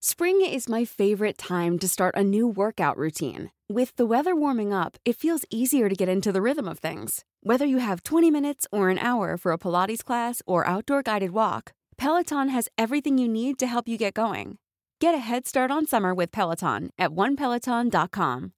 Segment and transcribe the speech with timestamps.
[0.00, 3.50] Spring is my favorite time to start a new workout routine.
[3.68, 7.24] With the weather warming up, it feels easier to get into the rhythm of things.
[7.42, 11.32] Whether you have 20 minutes or an hour for a Pilates class or outdoor guided
[11.32, 14.58] walk, Peloton has everything you need to help you get going.
[15.00, 18.52] Get a head start on summer with Peloton at onepeloton.com.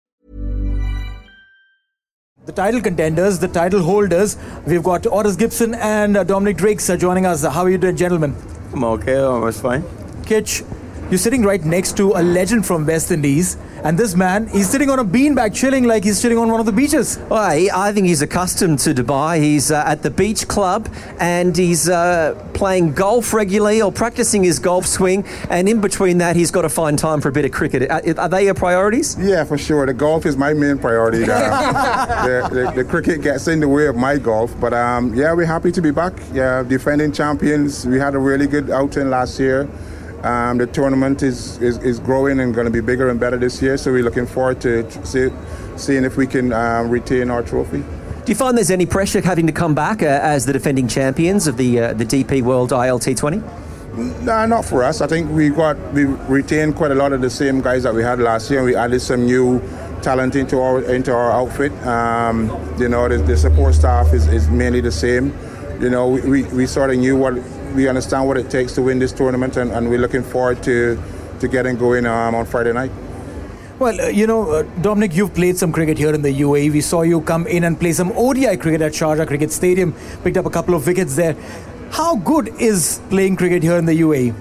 [2.45, 6.99] The title contenders, the title holders, we've got Otis Gibson and uh, Dominic Drakes uh,
[6.99, 7.43] joining us.
[7.45, 8.37] How are you doing, gentlemen?
[8.75, 9.83] I'm okay, I was fine.
[10.27, 10.63] Kitch,
[11.11, 14.91] you're sitting right next to a legend from West Indies, and this man, he's sitting
[14.91, 17.19] on a beanbag chilling like he's sitting on one of the beaches.
[17.29, 19.41] Well, I, I think he's accustomed to Dubai.
[19.41, 20.89] He's uh, at the beach club
[21.19, 25.25] and he's uh, playing golf regularly or practicing his golf swing.
[25.49, 27.91] And in between that, he's got to find time for a bit of cricket.
[27.91, 29.17] Are, are they your priorities?
[29.19, 29.87] Yeah, for sure.
[29.87, 31.25] The golf is my main priority.
[31.25, 34.55] Uh, the, the, the, cricket gets in the way of my golf.
[34.61, 36.13] But um, yeah, we're happy to be back.
[36.33, 37.87] Yeah, defending champions.
[37.87, 39.69] We had a really good outing last year.
[40.23, 43.63] Um, the tournament is, is, is growing and going to be bigger and better this
[43.63, 45.31] year, so we're looking forward to see,
[45.77, 47.79] seeing if we can um, retain our trophy.
[47.79, 51.47] Do you find there's any pressure having to come back uh, as the defending champions
[51.47, 53.43] of the uh, the DP World ILT 20?
[54.25, 55.01] No, not for us.
[55.01, 58.03] I think we got we retained quite a lot of the same guys that we
[58.03, 58.63] had last year.
[58.63, 59.61] We added some new
[60.03, 61.73] talent into our into our outfit.
[61.87, 62.49] Um,
[62.79, 65.35] you know, the, the, support staff is, is mainly the same.
[65.81, 67.35] You know, we, we, we sort of knew what
[67.75, 71.01] we understand what it takes to win this tournament, and, and we're looking forward to,
[71.41, 72.91] to getting going um, on Friday night.
[73.79, 76.73] Well, uh, you know, uh, Dominic, you've played some cricket here in the UAE.
[76.73, 80.37] We saw you come in and play some ODI cricket at Sharjah Cricket Stadium, picked
[80.37, 81.35] up a couple of wickets there.
[81.91, 84.35] How good is playing cricket here in the UAE?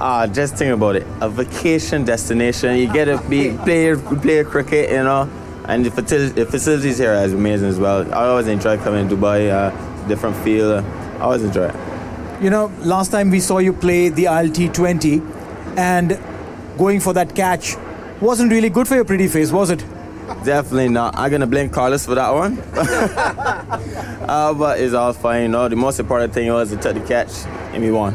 [0.00, 1.06] Ah, uh, just think about it.
[1.20, 2.76] A vacation destination.
[2.76, 5.30] You get to be play play cricket, you know,
[5.66, 8.12] and the, facil- the facilities here are amazing as well.
[8.12, 9.48] I always enjoy coming to Dubai.
[9.48, 10.78] Uh, different feel.
[10.78, 11.91] I always enjoy it
[12.42, 15.22] you know, last time we saw you play the ILT 20
[15.76, 16.18] and
[16.76, 17.76] going for that catch
[18.20, 19.84] wasn't really good for your pretty face, was it?
[20.44, 21.16] Definitely not.
[21.16, 22.58] I'm gonna blame Carlos for that one.
[24.28, 25.68] uh, but it's all fine, you know.
[25.68, 27.30] The most important thing was to take the catch
[27.72, 28.14] and we won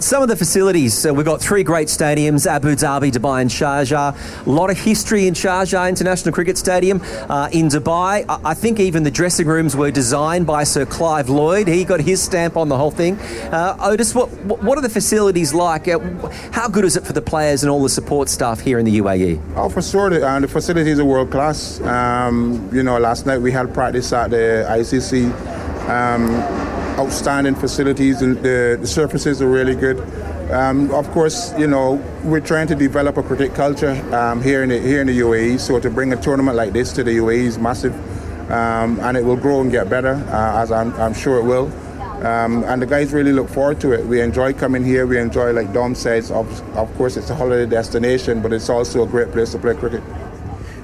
[0.00, 4.46] some of the facilities, uh, we've got three great stadiums Abu Dhabi, Dubai, and Sharjah.
[4.46, 7.00] A lot of history in Sharjah International Cricket Stadium.
[7.28, 11.28] Uh, in Dubai, I-, I think even the dressing rooms were designed by Sir Clive
[11.28, 11.68] Lloyd.
[11.68, 13.18] He got his stamp on the whole thing.
[13.52, 15.88] Uh, Otis, what, what are the facilities like?
[15.88, 15.98] Uh,
[16.52, 18.98] how good is it for the players and all the support staff here in the
[18.98, 19.40] UAE?
[19.56, 20.10] Oh, for sure.
[20.10, 21.80] The, uh, the facilities are world class.
[21.82, 25.30] Um, you know, last night we had practice at the ICC.
[25.88, 26.69] Um,
[27.00, 29.98] outstanding facilities, and the, the surfaces are really good.
[30.50, 31.94] Um, of course, you know
[32.24, 35.60] we're trying to develop a cricket culture um, here in the, here in the UAE.
[35.60, 37.94] So to bring a tournament like this to the UAE is massive,
[38.50, 41.72] um, and it will grow and get better, uh, as I'm, I'm, sure it will.
[42.26, 44.04] Um, and the guys really look forward to it.
[44.04, 45.06] We enjoy coming here.
[45.06, 46.46] We enjoy, like Dom says, of,
[46.76, 50.02] of course, it's a holiday destination, but it's also a great place to play cricket.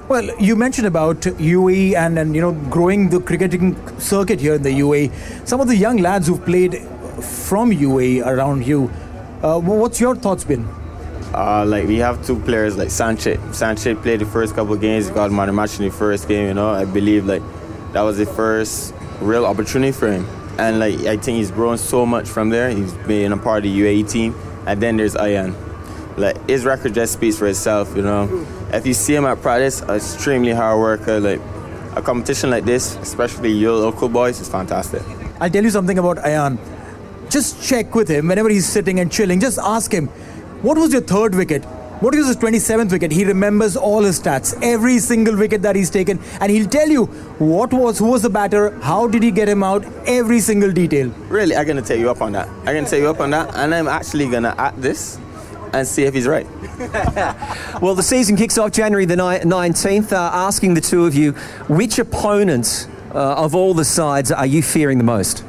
[0.09, 4.63] Well, you mentioned about UAE and, and you know growing the cricketing circuit here in
[4.63, 5.11] the UAE.
[5.49, 6.79] Some of the young lads who've played
[7.21, 8.89] from UAE around you.
[9.43, 10.65] Uh, what's your thoughts been?
[11.35, 13.39] Uh, like we have two players like Sanchit.
[13.49, 16.47] Sanchit played the first couple of games, got man match in the first game.
[16.47, 17.43] You know, I believe like
[17.93, 20.25] that was the first real opportunity for him.
[20.57, 22.71] And like I think he's grown so much from there.
[22.71, 24.37] He's been a part of the UAE team.
[24.69, 25.53] And then there's Ayan.
[26.17, 27.97] Like his record just speaks for itself.
[27.97, 31.21] You know if you see him at practice, extremely hard worker.
[31.21, 31.41] Like
[31.95, 35.03] a competition like this, especially your local boys, is fantastic.
[35.41, 36.59] I'll tell you something about Ayan.
[37.29, 39.41] Just check with him whenever he's sitting and chilling.
[39.41, 40.07] Just ask him,
[40.63, 41.65] what was your third wicket?
[42.01, 43.11] What was his 27th wicket?
[43.11, 47.07] He remembers all his stats, every single wicket that he's taken, and he'll tell you
[47.39, 51.09] what was, who was the batter, how did he get him out, every single detail.
[51.31, 52.49] Really, I'm gonna take you up on that.
[52.49, 55.19] I'm gonna take you up on that, and I'm actually gonna add this
[55.79, 56.47] and see if he's right.
[57.81, 60.13] well, the season kicks off January the 19th.
[60.13, 61.33] Uh, asking the two of you,
[61.69, 65.45] which opponents uh, of all the sides are you fearing the most?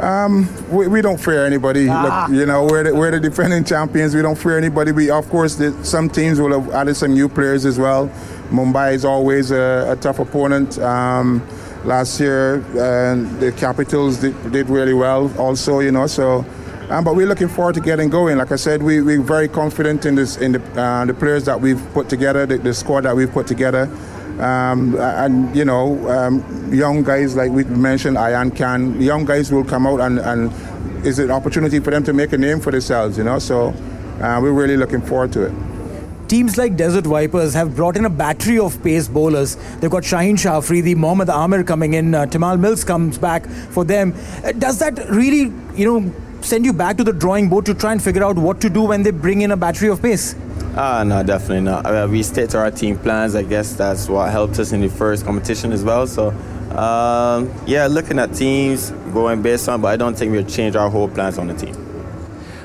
[0.00, 1.86] Um, we, we, don't fear anybody.
[1.88, 2.26] Ah.
[2.28, 4.14] Look, you know, we're the, we're the defending champions.
[4.14, 4.90] We don't fear anybody.
[4.90, 8.08] We, of course, the, some teams will have added some new players as well.
[8.50, 10.78] Mumbai is always a, a tough opponent.
[10.78, 11.46] Um,
[11.84, 16.44] last year, uh, the Capitals did, did, really well also, you know, so.
[16.92, 18.36] Um, but we're looking forward to getting going.
[18.36, 21.58] Like I said, we, we're very confident in this in the, uh, the players that
[21.58, 23.84] we've put together, the, the squad that we've put together.
[24.38, 29.64] Um, and you know, um, young guys like we mentioned, Ayan Khan, young guys will
[29.64, 30.52] come out and, and
[31.06, 33.16] is an opportunity for them to make a name for themselves.
[33.16, 33.68] You know, so
[34.20, 35.52] uh, we're really looking forward to it.
[36.28, 39.56] Teams like Desert Vipers have brought in a battery of pace bowlers.
[39.80, 43.82] They've got Shaheen Shah the Mohammad Amir coming in, uh, Tymal Mills comes back for
[43.82, 44.14] them.
[44.44, 46.12] Uh, does that really, you know,
[46.44, 48.82] send you back to the drawing board to try and figure out what to do
[48.82, 50.34] when they bring in a battery of pace?
[50.74, 51.84] Ah, no, definitely not.
[51.84, 53.34] Uh, we stick to our team plans.
[53.34, 56.06] I guess that's what helped us in the first competition as well.
[56.06, 56.28] So,
[56.76, 60.88] um, yeah, looking at teams, going based on, but I don't think we'll change our
[60.88, 61.76] whole plans on the team.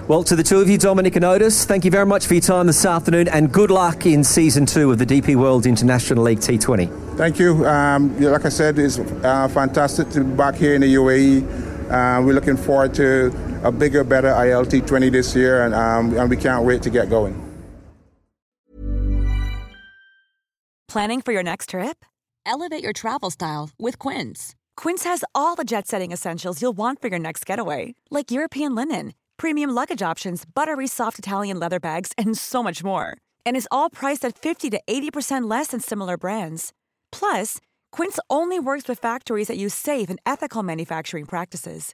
[0.08, 2.42] Well, to the two of you, Dominic and Otis, thank you very much for your
[2.42, 6.40] time this afternoon and good luck in season two of the DP World International League
[6.40, 7.18] T20.
[7.18, 7.66] Thank you.
[7.68, 11.44] Um, like I said, it's uh, fantastic to be back here in the UAE.
[11.92, 13.32] Uh, we're looking forward to
[13.68, 17.10] a bigger, better ILT 20 this year, and, um, and we can't wait to get
[17.10, 17.36] going.
[20.88, 22.06] Planning for your next trip?
[22.46, 24.56] Elevate your travel style with Quince.
[24.78, 28.74] Quince has all the jet setting essentials you'll want for your next getaway, like European
[28.74, 33.18] linen, premium luggage options, buttery soft Italian leather bags, and so much more.
[33.46, 36.72] And is all priced at 50 to 80% less than similar brands.
[37.12, 37.60] Plus,
[37.92, 41.94] Quince only works with factories that use safe and ethical manufacturing practices.